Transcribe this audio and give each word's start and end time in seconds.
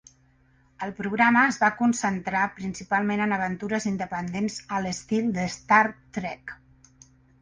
El 0.85 0.93
programa 0.99 1.43
es 1.49 1.59
va 1.63 1.67
concentrar 1.81 2.47
principalment 2.59 3.21
en 3.27 3.37
aventures 3.37 3.87
independents 3.93 4.57
a 4.79 4.81
l'estil 4.87 5.33
de 5.37 5.49
"Star 5.57 5.83
Trek". 6.19 6.57